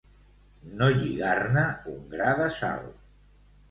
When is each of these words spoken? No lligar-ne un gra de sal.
No 0.79 0.87
lligar-ne 0.95 1.69
un 1.95 2.03
gra 2.17 2.35
de 2.43 2.53
sal. 2.61 2.95